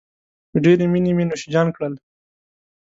په 0.49 0.57
ډېرې 0.63 0.85
مينې 0.91 1.11
مې 1.17 1.25
نوشیجان 1.29 1.67
کړل. 1.75 1.93